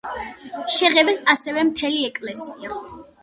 შეღებეს 0.75 1.19
ასევე 1.35 1.67
მთელი 1.69 2.01
ეკლესია. 2.09 2.81